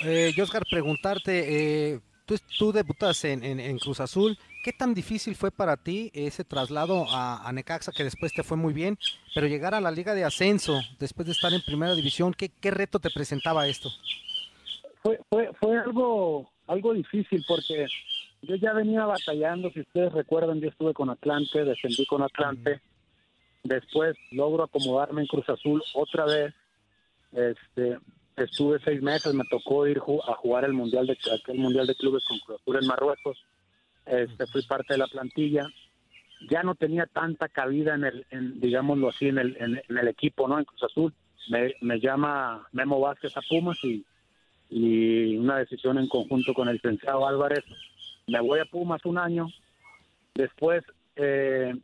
[0.05, 5.35] Eh, Oscar, preguntarte, eh, tú, tú debutas en, en- en Cruz Azul, ¿qué tan difícil
[5.37, 8.99] fue para ti ese traslado a, a Necaxa, que después te fue muy bien,
[9.35, 12.71] pero llegar a la Liga de Ascenso, después de estar en Primera División, ¿qué, qué
[12.71, 13.91] reto te presentaba esto?
[15.03, 17.87] Fue fue fue algo algo difícil porque
[18.43, 22.81] yo ya venía batallando, si ustedes recuerdan, yo estuve con Atlante, descendí con Atlante,
[23.63, 26.55] después logro acomodarme en Cruz Azul otra vez,
[27.33, 27.99] este
[28.37, 32.25] estuve seis meses, me tocó ir a jugar el mundial de aquel mundial de clubes
[32.27, 33.45] con Cruz Azul en Marruecos,
[34.07, 35.67] este fui parte de la plantilla,
[36.51, 40.09] ya no tenía tanta cabida en el, en, digámoslo así, en el, en, en el
[40.09, 40.59] equipo, ¿no?
[40.59, 41.15] En Cruz Azul,
[41.51, 44.05] me, me llama Memo Vázquez a Pumas y
[44.73, 47.63] y una decisión en conjunto con el licenciado Álvarez.
[48.27, 49.49] Me voy a Pumas un año.
[50.35, 50.83] Después,
[51.17, 51.75] eh,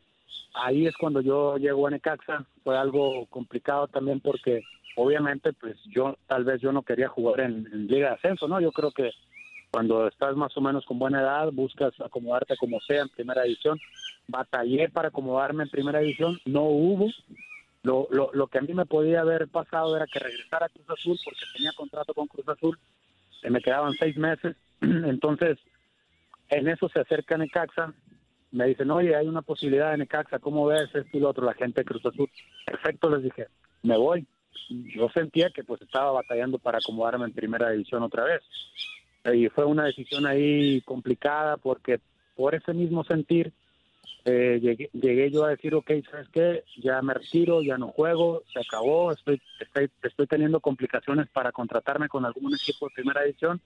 [0.53, 2.45] ahí es cuando yo llego a Necaxa.
[2.63, 4.63] Fue algo complicado también porque
[4.95, 8.59] obviamente pues yo tal vez yo no quería jugar en, Liga de Ascenso, ¿no?
[8.59, 9.11] Yo creo que
[9.71, 13.79] cuando estás más o menos con buena edad buscas acomodarte como sea en primera división.
[14.27, 17.09] Batallé para acomodarme en primera división, no hubo.
[17.81, 20.89] Lo, lo, lo que a mí me podía haber pasado era que regresara a Cruz
[20.89, 22.77] Azul porque tenía contrato con Cruz Azul,
[23.49, 24.55] me quedaban seis meses.
[24.81, 25.57] Entonces,
[26.49, 27.93] en eso se acerca Necaxa,
[28.51, 31.45] me dicen, oye, hay una posibilidad de Necaxa, ¿cómo ves esto y lo otro?
[31.45, 32.29] La gente de Cruz Azul,
[32.65, 33.47] perfecto, les dije,
[33.83, 34.25] me voy.
[34.69, 38.41] Yo sentía que pues estaba batallando para acomodarme en primera división otra vez.
[39.33, 41.99] Y fue una decisión ahí complicada porque
[42.35, 43.53] por ese mismo sentir
[44.25, 46.63] eh, llegué, llegué yo a decir, ok, ¿sabes qué?
[46.77, 52.09] Ya me retiro, ya no juego, se acabó, estoy, estoy, estoy teniendo complicaciones para contratarme
[52.09, 53.61] con algún equipo de primera edición.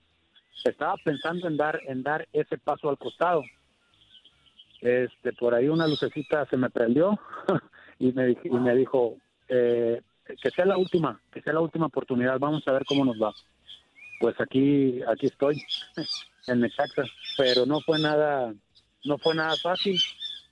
[0.63, 3.43] Estaba pensando en dar, en dar ese paso al costado.
[4.83, 7.17] Este, por ahí una lucecita se me prendió
[7.99, 9.15] y me, y me dijo,
[9.47, 10.01] eh,
[10.41, 13.33] que sea la última, que sea la última oportunidad, vamos a ver cómo nos va.
[14.19, 15.61] Pues aquí, aquí estoy,
[16.47, 17.03] en Necaxa,
[17.37, 18.53] pero no fue nada,
[19.05, 19.97] no fue nada fácil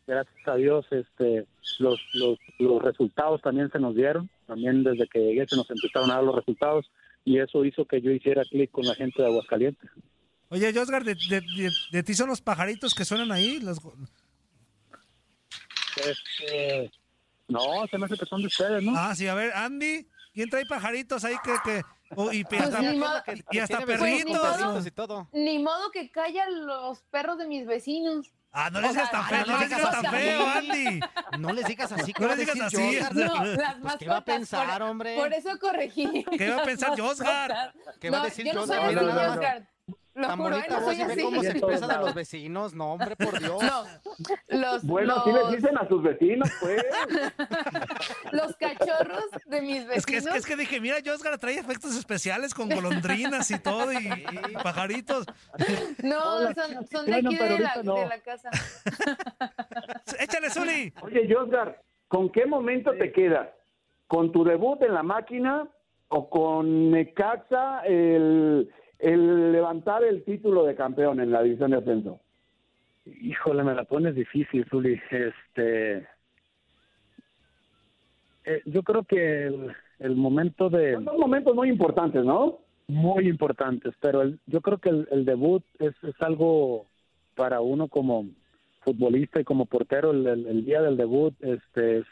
[0.08, 1.46] gracias a Dios este
[1.80, 6.10] los, los, los resultados también se nos dieron también desde que llegué se nos empezaron
[6.12, 6.89] a dar los resultados
[7.24, 9.89] y eso hizo que yo hiciera clic con la gente de Aguascalientes
[10.50, 13.60] Oye, Josgar, de, de- de- de ti son los pajaritos que suenan ahí?
[13.62, 13.80] Los...
[15.98, 16.92] Este,
[17.48, 18.94] no, se me hace que son de ustedes, ¿no?
[18.96, 21.54] Ah, sí, a ver, Andy, ¿quién trae pajaritos ahí que...
[21.64, 21.82] que
[22.16, 24.60] oh, y, Pues hasta, modo- y hasta Pues ni perritos.
[24.60, 25.30] modo- y todo.
[25.34, 28.32] Ni modo que callan los perros de mis vecinos.
[28.54, 31.00] Ah, no les digas tan feo, no les digas tan feo, Andy.
[31.40, 33.00] No les digas así, ¿qué No va a les digas así.
[33.14, 33.98] No, las Pues, mascotas.
[34.00, 35.16] ¿qué va a pensar, por, hombre?
[35.16, 36.26] Por eso corregí.
[36.38, 37.74] ¿Qué va a pensar Josgar?
[38.02, 39.70] ¿Qué va a No, decir Josgar?
[40.13, 40.54] Lo Tan juro, ¿eh?
[40.54, 41.21] bonita no voz soy y ve así.
[41.21, 42.74] cómo se expresa de los vecinos.
[42.74, 43.63] No, hombre, por Dios.
[43.63, 43.84] No,
[44.50, 46.84] los, Bueno, los, sí les dicen a sus vecinos, pues.
[48.32, 49.97] los cachorros de mis vecinos.
[49.97, 53.60] Es que, es, que, es que dije, mira, Josgar trae efectos especiales con golondrinas y
[53.60, 55.26] todo y, y pajaritos.
[56.04, 57.95] No, Hola, son, son de aquí de la, ahorita no.
[57.95, 58.50] de la casa.
[60.19, 60.93] Échale, Zuli.
[61.02, 63.50] Oye, Josgar, ¿con qué momento te quedas?
[64.08, 65.67] ¿Con tu debut en la máquina
[66.10, 68.69] o con Necaxa el,
[69.02, 72.20] el levantar el título de campeón en la división de ascenso?
[73.06, 75.00] Híjole, me la pones difícil, Zuli.
[75.10, 76.08] Este,
[78.46, 80.94] eh, yo creo que el, el momento de...
[80.94, 82.60] Son momentos muy importantes, ¿no?
[82.88, 86.86] Muy importantes, pero el- yo creo que el, el debut es, es algo
[87.36, 88.26] para uno como
[88.82, 92.06] futbolista y como portero, el día del debut este, es,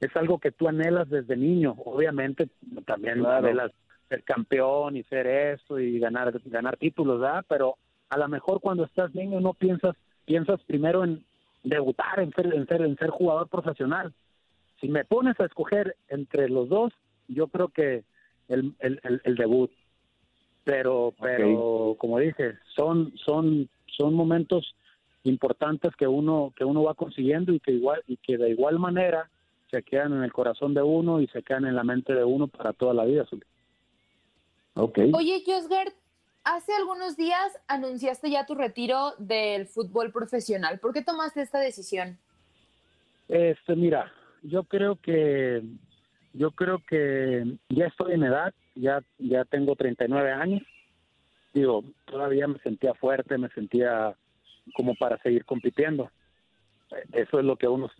[0.00, 1.74] es algo que tú anhelas desde niño.
[1.84, 2.48] Obviamente
[2.86, 3.46] también Claro.
[3.46, 3.72] anhelas
[4.12, 7.44] ser campeón y ser esto y ganar, ganar títulos, ¿verdad?
[7.48, 7.76] Pero
[8.10, 9.96] a lo mejor cuando estás niño no piensas,
[10.26, 11.24] piensas primero en
[11.62, 14.12] debutar, en ser, en ser, en ser jugador profesional.
[14.82, 16.92] Si me pones a escoger entre los dos,
[17.26, 18.04] yo creo que
[18.48, 19.70] el, el, el, el debut.
[20.64, 24.74] Pero, pero como dije, son, son, son momentos
[25.24, 29.30] importantes que uno, que uno va consiguiendo y que igual, y que de igual manera
[29.70, 32.46] se quedan en el corazón de uno y se quedan en la mente de uno
[32.46, 33.24] para toda la vida.
[33.24, 33.42] Zuli.
[34.74, 35.10] Okay.
[35.14, 35.92] Oye, Josgard,
[36.44, 40.78] hace algunos días anunciaste ya tu retiro del fútbol profesional.
[40.78, 42.18] ¿Por qué tomaste esta decisión?
[43.28, 45.62] Este, mira, yo creo que
[46.32, 50.62] yo creo que ya estoy en edad, ya ya tengo 39 años.
[51.52, 54.16] Digo, todavía me sentía fuerte, me sentía
[54.74, 56.10] como para seguir compitiendo.
[57.12, 57.90] Eso es lo que uno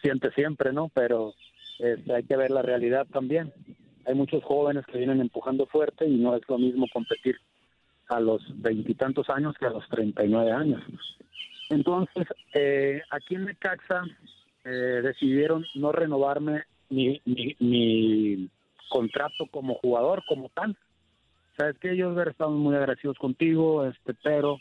[0.00, 0.88] siente siempre, ¿no?
[0.94, 1.34] Pero
[1.78, 3.52] este, hay que ver la realidad también.
[4.06, 7.36] Hay muchos jóvenes que vienen empujando fuerte y no es lo mismo competir
[8.08, 10.82] a los veintitantos años que a los 39 años.
[11.70, 14.04] Entonces, eh, aquí en Necaxa
[14.64, 18.48] eh, decidieron no renovarme mi, mi,
[18.88, 20.76] contrato como jugador, como tal.
[21.56, 24.58] Sabes que ellos estamos muy agradecidos contigo, este, pero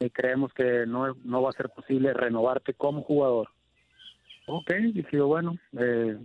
[0.00, 3.48] eh, creemos que no, no va a ser posible renovarte como jugador.
[4.46, 6.18] Ok, dije bueno, eh,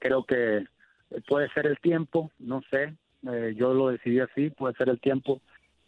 [0.00, 0.64] creo que
[1.28, 2.94] puede ser el tiempo, no sé,
[3.30, 5.40] eh, yo lo decidí así, puede ser el tiempo,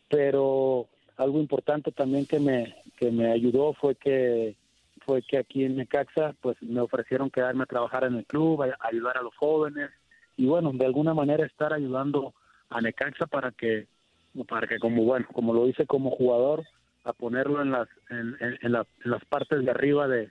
[0.08, 4.56] pero algo importante también que me, que me ayudó fue que
[5.04, 9.18] fue que aquí en Necaxa pues me ofrecieron quedarme a trabajar en el club, ayudar
[9.18, 9.90] a los jóvenes
[10.36, 12.32] y bueno, de alguna manera estar ayudando
[12.70, 13.86] a Necaxa para que
[14.48, 16.64] para que como bueno, como lo hice como jugador,
[17.04, 20.30] a ponerlo en las en, en, en, en las partes de arriba de,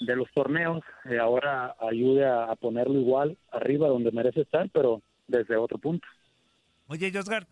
[0.00, 5.02] de los torneos, eh, ahora ayude a, a, ponerlo igual arriba donde merece estar, pero
[5.26, 6.06] desde otro punto.
[6.88, 7.46] Oye, Josgar,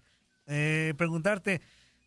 [0.46, 1.60] eh, preguntarte,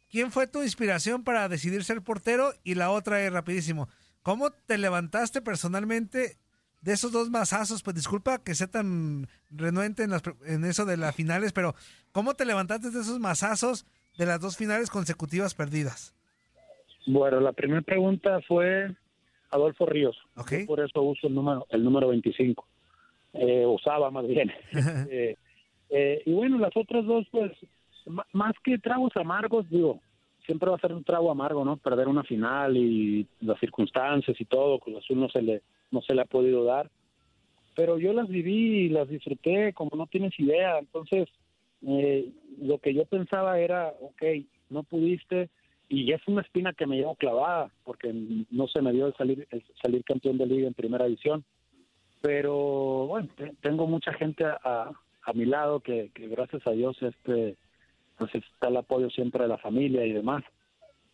[0.10, 2.52] ¿quién fue tu inspiración para decidir ser portero?
[2.64, 3.90] Y la otra es rapidísimo,
[4.22, 6.38] ¿cómo te levantaste personalmente
[6.82, 7.84] de esos dos masazos?
[7.84, 11.76] Pues disculpa que sea tan renuente en, las, en eso de las finales, pero
[12.12, 13.86] ¿cómo te levantaste de esos masazos
[14.18, 16.14] de las dos finales consecutivas perdidas?
[17.06, 18.94] Bueno, la primera pregunta fue
[19.50, 20.18] Adolfo Ríos.
[20.36, 20.66] Okay.
[20.66, 22.66] Por eso uso el número, el número 25.
[23.34, 24.52] Eh, usaba más bien.
[25.10, 25.36] eh,
[25.90, 27.52] eh, y bueno, las otras dos, pues,
[28.34, 30.02] más que tragos amargos, digo,
[30.46, 31.78] siempre va a ser un trago amargo, ¿no?
[31.78, 36.16] Perder una final y las circunstancias y todo, pues Azul no se le, no se
[36.16, 36.90] le ha podido dar.
[37.76, 40.80] Pero yo las viví y las disfruté como no tienes idea.
[40.80, 41.30] Entonces,
[41.86, 44.24] eh, lo que yo pensaba era, ok,
[44.70, 45.50] no pudiste,
[45.90, 48.14] y es una espina que me llevo clavada porque
[48.52, 51.46] no se me dio el salir el salir campeón de liga en primera división.
[52.22, 53.30] Pero bueno
[53.62, 54.92] tengo mucha gente a,
[55.24, 57.58] a mi lado que, que, gracias a Dios este
[58.18, 60.44] pues está el apoyo siempre de la familia y demás.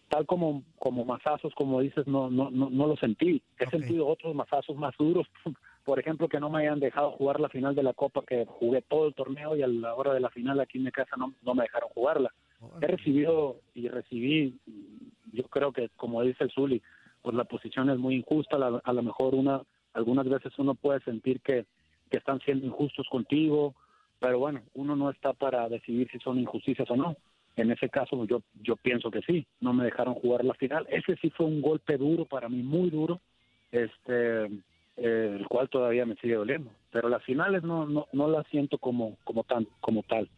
[0.10, 3.44] Tal como como mazazos como dices no no no, no lo sentí.
[3.60, 3.80] He okay.
[3.80, 5.28] sentido otros mazazos más duros
[5.86, 8.82] por ejemplo que no me hayan dejado jugar la final de la copa que jugué
[8.82, 11.34] todo el torneo y a la hora de la final aquí en mi casa no,
[11.44, 12.34] no me dejaron jugarla
[12.82, 14.60] he recibido y recibí,
[15.32, 16.82] yo creo que como dice el Zuli,
[17.22, 19.62] pues la posición es muy injusta, a, a lo mejor una,
[19.94, 21.66] algunas veces uno puede sentir que,
[22.10, 23.76] que están siendo injustos contigo,
[24.20, 27.18] pero bueno, uno no está para decidir si son injusticias o no.
[27.56, 30.88] En ese caso yo, yo pienso que sí, no me dejaron jugar la final.
[30.90, 33.20] Ese sí fue un golpe duro para mí, muy duro,
[33.72, 34.46] este,
[34.98, 36.72] el cual todavía me sigue doliendo.
[36.92, 40.30] Pero las finales no, no, no las siento como, como, tan, como tal.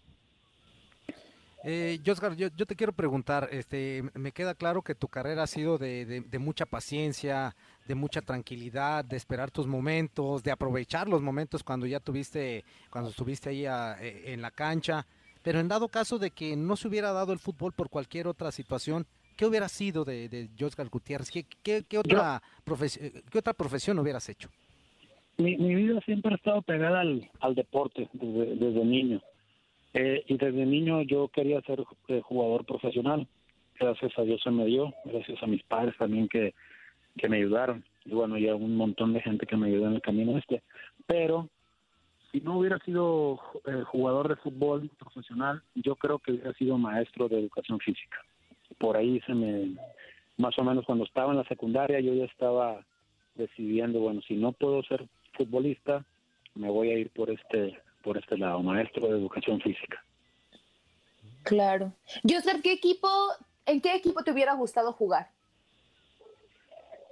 [1.68, 5.48] Eh, Josgar, yo, yo, te quiero preguntar, este, me queda claro que tu carrera ha
[5.48, 7.56] sido de, de, de, mucha paciencia,
[7.88, 13.10] de mucha tranquilidad, de esperar tus momentos, de aprovechar los momentos cuando ya tuviste, cuando
[13.10, 15.08] estuviste ahí a, en la cancha,
[15.42, 18.52] pero en dado caso de que no se hubiera dado el fútbol por cualquier otra
[18.52, 21.32] situación, ¿qué hubiera sido de, de Josgar Gutiérrez?
[21.32, 24.50] ¿Qué, qué, qué otra profesión, ¿Qué otra profesión hubieras hecho?
[25.40, 29.20] Mi, mi vida siempre ha estado pegada al, al deporte desde, desde niño.
[29.98, 33.26] Eh, y desde niño yo quería ser eh, jugador profesional.
[33.80, 36.54] Gracias a Dios se me dio, gracias a mis padres también que,
[37.18, 37.84] que me ayudaron.
[38.04, 40.62] Y bueno, y a un montón de gente que me ayudó en el camino este.
[41.08, 41.50] Pero
[42.32, 47.30] si no hubiera sido eh, jugador de fútbol profesional, yo creo que hubiera sido maestro
[47.30, 48.18] de educación física.
[48.78, 49.78] Por ahí se me,
[50.36, 52.86] más o menos cuando estaba en la secundaria, yo ya estaba
[53.36, 56.04] decidiendo, bueno, si no puedo ser futbolista,
[56.54, 60.06] me voy a ir por este por este lado, maestro de educación física.
[61.42, 61.92] Claro.
[62.24, 63.10] Joseph, ¿qué equipo,
[63.66, 65.32] ¿en qué equipo te hubiera gustado jugar?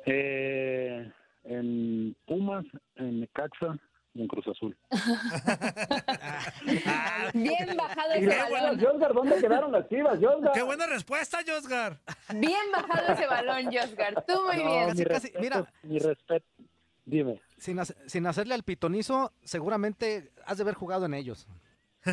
[0.06, 1.12] Eh,
[1.46, 2.64] en Pumas,
[2.96, 3.76] en Necaxa
[4.14, 4.78] y en Cruz Azul.
[7.34, 8.80] Bien bajado ese balón.
[8.80, 10.54] Josgar, ¿dónde quedaron las chivas, Josgar?
[10.54, 11.98] ¡Qué buena respuesta, Josgar!
[12.36, 14.24] Bien bajado ese balón, Josgar.
[14.28, 14.94] Tú muy no, bien.
[14.96, 16.46] Mi respeto, mira, mi respeto.
[17.06, 17.42] Dime.
[17.64, 21.48] Sin, sin, hacerle al pitonizo, seguramente has de haber jugado en ellos.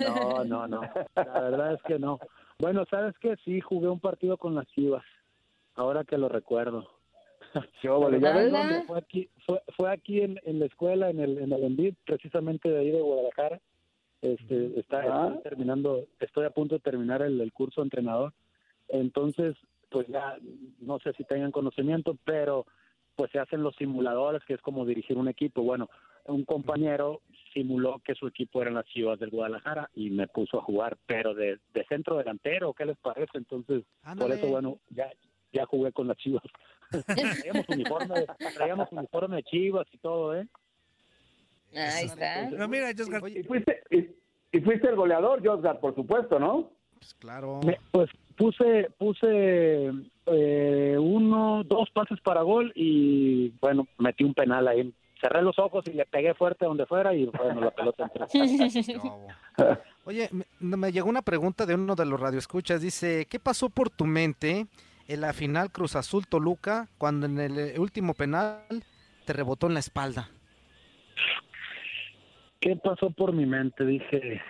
[0.00, 0.82] No, no, no.
[1.16, 2.18] La verdad es que no.
[2.58, 3.36] Bueno, ¿sabes qué?
[3.44, 5.04] Sí, jugué un partido con las Chivas.
[5.74, 6.86] Ahora que lo recuerdo.
[7.88, 8.50] óvole, ¿ya ves?
[8.50, 11.94] Fue- Fue aquí, fue, fue aquí en, en la escuela, en el, en el Envid,
[12.04, 13.60] precisamente de ahí de Guadalajara.
[14.20, 15.28] Este, está, Ah.
[15.28, 18.32] estoy terminando, estoy a punto de terminar el, el curso de entrenador.
[18.88, 19.56] Entonces,
[19.90, 20.36] pues ya,
[20.80, 22.66] no sé si tengan conocimiento, pero
[23.16, 25.62] pues se hacen los simuladores, que es como dirigir un equipo.
[25.62, 25.88] Bueno,
[26.26, 27.20] un compañero
[27.52, 31.34] simuló que su equipo eran las Chivas del Guadalajara y me puso a jugar, pero
[31.34, 33.36] de, de centro delantero, ¿qué les parece?
[33.38, 34.34] Entonces, por Ándale.
[34.36, 35.10] eso, bueno, ya
[35.54, 36.42] ya jugué con las Chivas.
[37.06, 40.46] traíamos uniforme, traíamos uniforme de Chivas y todo, ¿eh?
[41.74, 42.48] Ahí está.
[42.50, 44.08] Pero mira, Josgar, Y fuiste, y,
[44.56, 46.70] y fuiste el goleador, Josgar, por supuesto, ¿no?
[46.98, 47.60] Pues claro.
[47.64, 49.90] Me- pues puse puse
[50.26, 54.92] eh, uno, dos pases para gol y bueno, metí un penal ahí.
[55.20, 58.26] Cerré los ojos y le pegué fuerte donde fuera y bueno, la pelota entró.
[60.04, 62.82] Oye, me, me llegó una pregunta de uno de los radioescuchas.
[62.82, 64.66] Dice, ¿qué pasó por tu mente
[65.08, 68.64] en la final Cruz Azul Toluca cuando en el eh, último penal
[69.24, 70.28] te rebotó en la espalda?
[72.60, 73.84] ¿Qué pasó por mi mente?
[73.84, 74.40] Dije,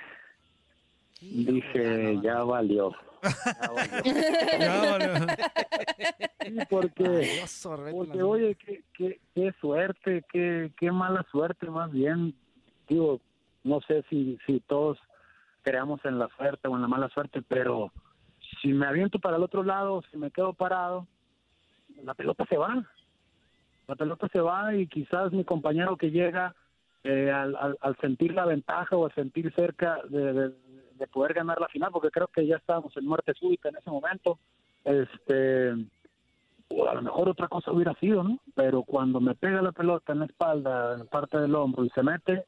[1.21, 2.95] dije, ya valió.
[6.45, 7.05] Sí, porque,
[8.23, 12.35] oye, qué, qué, qué suerte, qué, qué mala suerte más bien.
[12.89, 13.21] Digo,
[13.65, 14.99] no sé si, si todos
[15.63, 17.93] creamos en la suerte o en la mala suerte, pero
[18.61, 21.07] si me aviento para el otro lado, si me quedo parado,
[22.03, 22.85] la pelota se va.
[23.87, 26.55] La pelota se va y quizás mi compañero que llega
[27.05, 30.53] eh, al, al, al sentir la ventaja o al sentir cerca de, de-
[31.03, 33.91] de poder ganar la final, porque creo que ya estábamos en muerte súbita en ese
[33.91, 34.39] momento,
[34.85, 35.73] este,
[36.69, 38.39] o a lo mejor otra cosa hubiera sido, ¿no?
[38.55, 41.91] Pero cuando me pega la pelota en la espalda, en la parte del hombro y
[41.91, 42.45] se mete,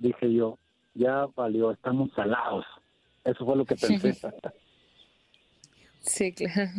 [0.00, 0.58] dije yo,
[0.92, 2.66] ya valió, estamos salados.
[3.24, 4.14] Eso fue lo que pensé.
[6.00, 6.70] Sí, claro.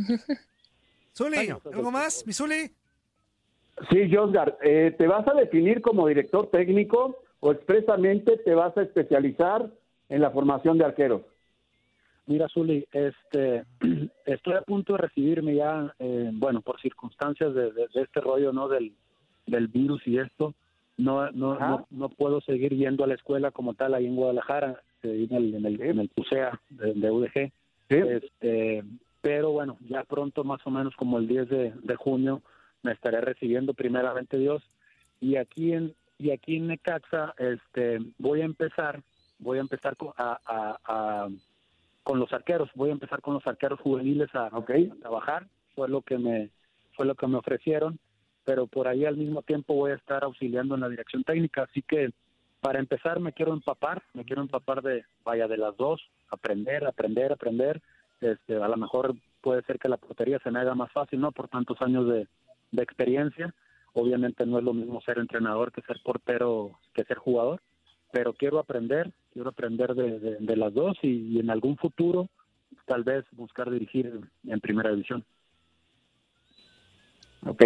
[1.17, 2.23] Zuli, ¿algo más?
[2.28, 2.71] ¿Mi Zuli?
[3.89, 8.84] Sí, Josgar, eh, ¿te vas a definir como director técnico o expresamente te vas a
[8.84, 9.71] especializar
[10.10, 11.22] en la formación de arqueros?
[12.28, 13.66] Mira, Zuli, este,
[14.26, 18.51] estoy a punto de recibirme ya, eh, bueno, por circunstancias de, de- de este rollo,
[18.51, 18.68] ¿no?
[18.68, 18.93] Del,
[19.45, 20.56] del virus y esto,
[20.97, 24.82] no, no, no, no puedo seguir yendo a la escuela como tal ahí en Guadalajara,
[25.03, 27.51] eh, en el, en el, en el PUSEA de, de UDG.
[27.89, 28.84] Este,
[29.22, 32.41] pero bueno, ya pronto, más o menos como el 10 de, de junio,
[32.82, 34.64] me estaré recibiendo primeramente Dios.
[35.22, 39.01] Y aquí en, y aquí en Necaxa, este, voy a empezar,
[39.40, 41.30] voy a empezar con, a, a- a-
[42.04, 44.66] con los arqueros, voy a empezar con los arqueros juveniles a, a
[45.02, 46.52] trabajar, fue lo que me,
[46.94, 48.00] fue lo que me ofrecieron,
[48.44, 51.82] pero por ahí al mismo tiempo voy a estar auxiliando en la dirección técnica, así
[51.82, 52.12] que
[52.62, 57.32] para empezar me quiero empapar, me quiero empapar de, vaya, de las dos, aprender, aprender,
[57.32, 57.82] aprender,
[58.22, 61.32] este, a lo mejor puede ser que la portería se me haga más fácil, ¿no?
[61.32, 62.28] Por tantos años de,
[62.72, 63.54] de experiencia,
[63.94, 67.62] obviamente no es lo mismo ser entrenador que ser portero, que ser jugador,
[68.12, 72.30] pero quiero aprender, quiero aprender de, las dos y, en algún futuro
[72.86, 75.24] tal vez buscar dirigir en primera división.
[77.45, 77.64] Ok.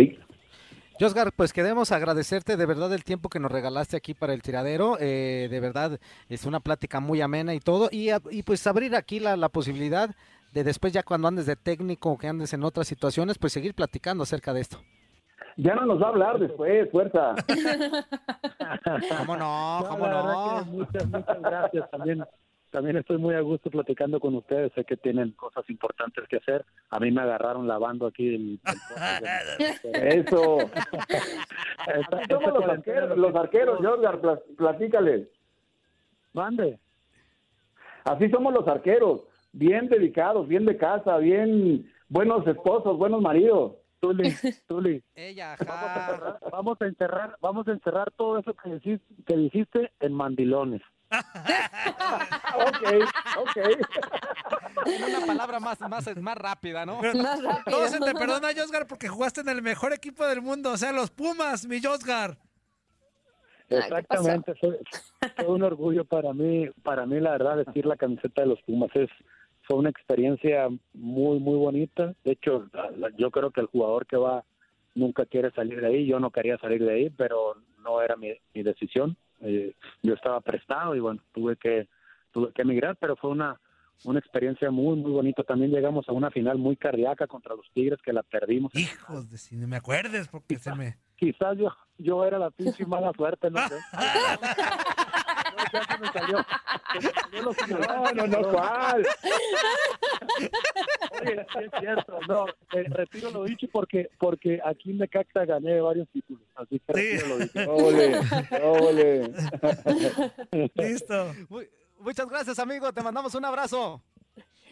[1.00, 4.98] Josgar, pues queremos agradecerte de verdad el tiempo que nos regalaste aquí para el tiradero.
[5.00, 7.90] eh, de verdad es una plática muy amena y todo.
[7.92, 10.14] Y, y pues abrir aquí la, la posibilidad
[10.52, 13.74] de después ya cuando andes de técnico o que andes en otras situaciones, pues seguir
[13.74, 14.84] platicando acerca de esto.
[15.58, 17.36] Ya no nos va a hablar después, fuerza.
[19.20, 20.66] ¿Cómo no?
[20.72, 21.90] Muchas, muchas gracias.
[21.92, 22.24] También,
[22.72, 24.72] también estoy muy a gusto platicando con ustedes.
[24.74, 26.66] Sé que tienen cosas importantes que hacer.
[26.90, 28.60] A mí me agarraron lavando aquí el...
[29.84, 29.94] el-
[30.26, 30.60] Eso.
[30.60, 35.28] Esta- esta somos los arqueros, lo los que- arqueros, Josgar, pla- platícale.
[36.34, 36.80] Mande.
[38.06, 39.22] Así somos los arqueros,
[39.52, 43.74] bien dedicados, bien de casa, bien buenos esposos, buenos maridos.
[44.00, 44.34] Tuli,
[44.68, 45.04] Tuli.
[45.16, 45.56] Ella,
[46.52, 50.82] Vamos a encerrar, vamos a encerrar todo eso que dijiste, que dijiste en mandilones.
[51.12, 52.84] ok,
[53.38, 53.58] ok.
[54.86, 57.00] En una palabra más, más, más rápida, ¿no?
[57.02, 57.14] Pero
[57.66, 60.92] todo se te perdona, Josgar, porque jugaste en el mejor equipo del mundo, o sea,
[60.92, 62.38] los Pumas, mi Josgar.
[63.70, 64.80] Exactamente, fue,
[65.36, 68.90] fue un orgullo para mí, para mí la verdad vestir la camiseta de los Pumas
[68.96, 69.10] es
[69.70, 72.16] fue una experiencia muy muy bonita.
[72.24, 72.68] De hecho,
[73.18, 74.44] yo creo que el jugador que va
[74.96, 76.08] nunca quiere salir de ahí.
[76.08, 79.16] Yo no quería salir de ahí, pero no era mi, mi decisión.
[79.42, 81.88] Eh, yo estaba prestado y bueno, tuve que
[82.32, 83.62] tuve que emigrar, pero fue una
[84.06, 85.44] una experiencia muy muy bonita.
[85.44, 88.74] También llegamos a una final muy cardíaca contra los Tigres que la perdimos.
[88.74, 90.98] Hijos de si no me acuerdes, porque se me.
[91.16, 93.76] Quizás yo yo era la pinche mala suerte, no sé.
[95.74, 96.46] ya se me salió.
[96.94, 99.04] Se me salió lo No, no, no, ¿cuál?
[101.22, 105.82] Oye, sí es cierto, no, eh, retiro lo dicho porque porque aquí en Necaxa gané
[105.82, 107.72] varios títulos, así que retiro lo dicho.
[107.72, 108.20] Ole,
[108.64, 109.34] ole.
[110.76, 111.34] Listo.
[112.00, 112.94] Muchas gracias, amigo.
[112.94, 114.02] Te mandamos un abrazo.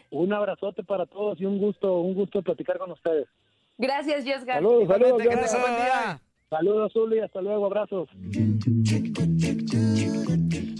[0.09, 3.27] Un abrazote para todos y un gusto, un gusto platicar con ustedes.
[3.77, 4.55] Gracias, Josgar.
[4.55, 5.21] Saludos, saludos.
[5.21, 6.21] Igualmente, que tengas buen día.
[6.49, 8.09] Saludos, Zuli, hasta luego, abrazos.